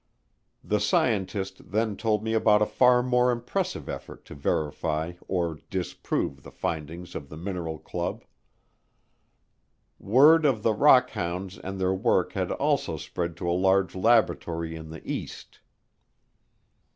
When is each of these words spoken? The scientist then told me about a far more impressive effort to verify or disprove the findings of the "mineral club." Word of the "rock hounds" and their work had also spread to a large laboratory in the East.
The 0.63 0.79
scientist 0.79 1.69
then 1.69 1.95
told 1.95 2.23
me 2.23 2.33
about 2.33 2.63
a 2.63 2.65
far 2.65 3.03
more 3.03 3.29
impressive 3.31 3.87
effort 3.87 4.25
to 4.25 4.33
verify 4.33 5.13
or 5.27 5.59
disprove 5.69 6.41
the 6.41 6.49
findings 6.49 7.13
of 7.13 7.29
the 7.29 7.37
"mineral 7.37 7.77
club." 7.77 8.25
Word 9.99 10.43
of 10.43 10.63
the 10.63 10.73
"rock 10.73 11.11
hounds" 11.11 11.59
and 11.59 11.79
their 11.79 11.93
work 11.93 12.33
had 12.33 12.51
also 12.51 12.97
spread 12.97 13.37
to 13.37 13.47
a 13.47 13.51
large 13.51 13.93
laboratory 13.93 14.75
in 14.75 14.89
the 14.89 15.07
East. 15.07 15.59